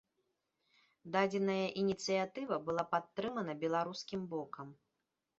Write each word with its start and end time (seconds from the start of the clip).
Дадзеная 1.15 1.67
ініцыятыва 1.81 2.57
была 2.69 2.85
падтрымана 2.93 3.55
беларускім 3.65 4.25
бокам. 4.33 4.73